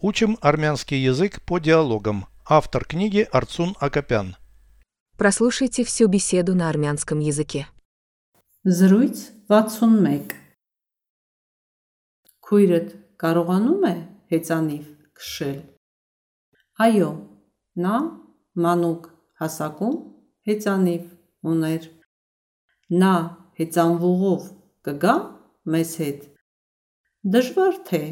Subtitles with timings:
[0.00, 2.26] Учим армянский язык по диалогам.
[2.46, 4.36] Автор книги Арцун Акопян.
[5.16, 7.66] Прослушайте всю беседу на армянском языке.
[8.64, 10.30] Զրույց 61
[12.46, 12.88] Քույրդ
[13.18, 13.94] կարողանում է
[14.32, 14.84] հեծանիվ
[15.18, 15.58] քշել։
[16.86, 17.10] Այո,
[17.82, 17.96] նա
[18.64, 19.10] մանուկ
[19.42, 19.96] հասակում
[20.48, 21.04] հեծանիվ
[21.52, 21.90] ուներ։
[23.02, 23.14] Նա
[23.58, 24.48] հեծանվողով
[24.86, 25.16] կգա
[25.74, 26.20] մեզ հետ։
[27.34, 28.02] Դժվար թե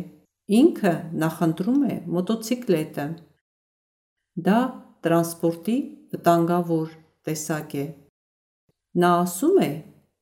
[0.46, 3.06] ինքը նախընտրում է մոտոցիկլետը։
[4.46, 4.58] Դա
[5.06, 5.76] տրանսպորտի
[6.14, 6.92] վտանգավոր
[7.26, 7.86] տեսակ է։
[9.02, 9.70] Նա ասում է,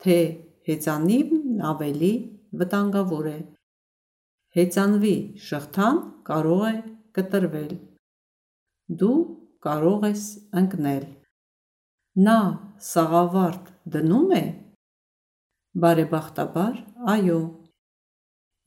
[0.04, 0.18] թե
[0.68, 2.12] հեծանիվն ավելի
[2.60, 3.38] վտանգավոր է։
[4.56, 5.16] Հեծանվի
[5.48, 6.74] շղթան կարող է
[7.18, 7.74] կտրվել։
[9.00, 9.18] Դու
[9.66, 10.24] կարող ես
[10.60, 11.04] ընկնել։
[12.24, 12.38] Նա
[12.88, 14.44] սաղավարտ դնում է։
[15.84, 16.74] Բարեբախտաբար,
[17.14, 17.38] այո։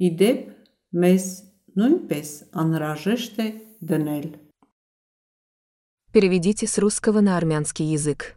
[0.07, 0.56] Իդեպ
[0.92, 1.26] մեզ
[1.78, 2.28] նույնպես
[2.62, 3.48] անհրաժեշտ է
[3.90, 4.28] դնել։
[6.12, 8.36] Переведите с русского на армянский язык.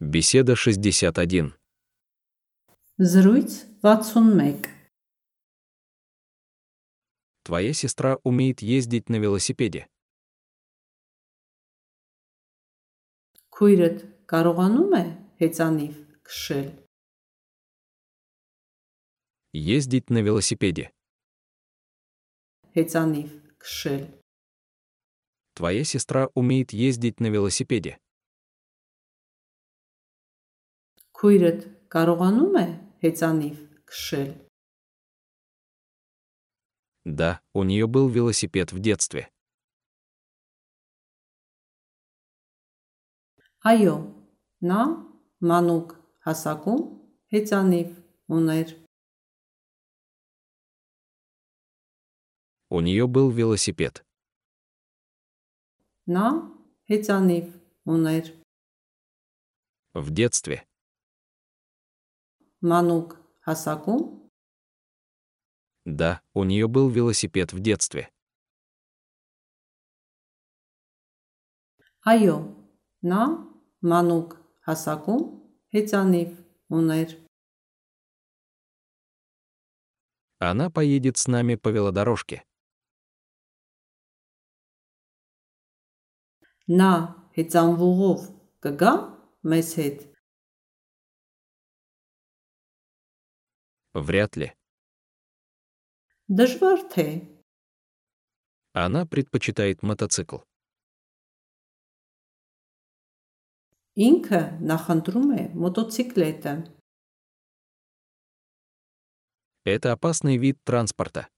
[0.00, 1.54] Беседа 61.
[2.98, 3.50] Զրույց
[3.82, 4.74] 61
[7.44, 9.86] Твоя сестра умеет ездить на велосипеде.
[13.54, 15.04] Քույրդ կարողանում է
[15.40, 15.92] հեծանիվ
[16.26, 16.68] քշել։
[19.52, 20.90] Ездить на велосипеде.
[22.76, 23.28] Հեծանիվ
[23.62, 24.04] քշել։
[25.54, 27.98] Твоя сестра умеет ездить на велосипеде.
[31.14, 31.60] Քույրդ
[31.94, 32.66] կարողանում է
[33.04, 34.32] հեծանիվ քշել։
[37.04, 39.28] Да, у нее был велосипед в детстве.
[43.64, 43.96] Այո,
[44.60, 44.80] նա
[45.50, 45.92] մանուկ
[46.26, 46.80] հասակում
[47.32, 47.90] հեծանիվ
[48.36, 48.74] ուներ։
[52.70, 54.04] У нее был велосипед.
[56.06, 56.26] Նա
[56.90, 57.46] հեծանիվ
[57.88, 58.24] ուներ։
[59.94, 60.66] В детстве.
[62.60, 64.02] Մանուկ հասակում
[65.84, 68.10] Да, у нее был велосипед в детстве.
[72.04, 72.36] այո,
[73.10, 73.22] նա
[73.90, 74.28] մանուկ
[74.68, 75.22] հասակում
[75.74, 76.30] հեծանիվ
[76.78, 77.10] ուներ։
[80.40, 82.44] Она поедет с нами по велодорожке.
[86.80, 86.92] Նա
[87.36, 88.24] հեծանվողով
[88.64, 88.94] կգա
[89.52, 90.02] մեզ հետ։
[93.94, 94.48] Вряд ли.
[96.28, 97.06] Դժվար թե
[98.74, 100.42] Она предпочитает мотоцикл.
[103.94, 106.54] ինքը նախընտրում է մոտոցիկլետը։
[109.64, 111.30] Это опасный вид транспорта.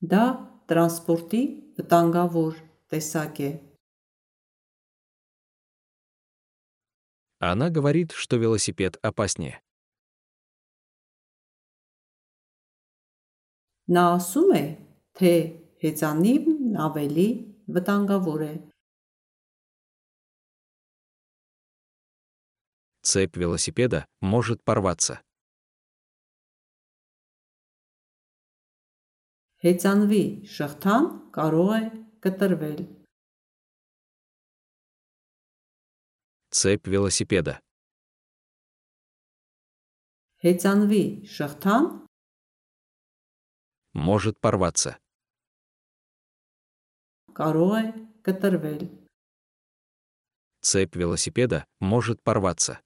[0.00, 0.22] Դա
[0.70, 1.42] տրանսպորտի
[1.78, 2.54] վտանգավոր
[2.92, 3.50] տեսակ է։
[7.42, 9.58] Она говорит, что велосипед опаснее.
[13.90, 14.64] Նա ասում է,
[15.18, 15.32] թե
[15.82, 17.26] հեծանիվն ավելի
[17.74, 18.54] վտանգավոր է։
[23.02, 25.20] Цепь велосипеда может порваться.
[29.62, 30.22] Հեծանվի
[30.54, 31.04] շղթան
[31.36, 31.82] կարող է
[32.24, 32.80] կտրվել։
[36.50, 37.54] Цепь велосипеда.
[40.44, 41.04] Հեծանվի
[41.36, 41.84] շղթան
[43.94, 44.98] Может порваться.
[47.38, 47.84] կարող է
[48.26, 48.82] կտրվել։
[50.62, 52.80] Цепь велосипеда может порваться.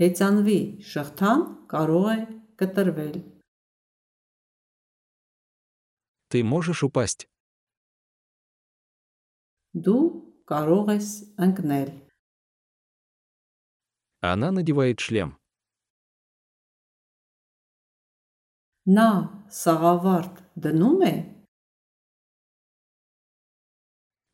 [0.00, 0.58] Հեծանվի
[0.92, 1.40] շղթան
[1.72, 2.18] կարող է
[2.62, 3.14] կտրվել։
[6.29, 7.27] ты можешь упасть.
[9.73, 12.07] Ду карогес анкнель.
[14.21, 15.39] Она надевает шлем.
[18.85, 21.45] На сагаварт дануме?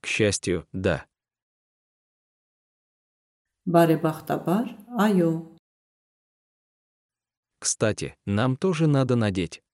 [0.02, 1.08] К счастью, да.
[3.66, 4.68] Баре бахтабар,
[4.98, 5.58] айо.
[7.60, 9.65] Кстати, нам тоже надо надеть.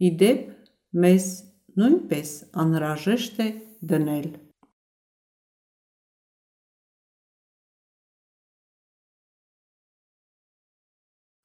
[0.00, 0.46] Իդեպ
[0.96, 1.26] մեզ
[1.76, 2.30] նույնպես
[2.62, 3.48] անհրաժեշտ է
[3.90, 4.30] դնել։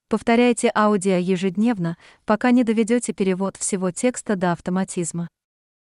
[0.07, 5.27] Повторяйте аудио ежедневно, пока не доведете перевод всего текста до автоматизма.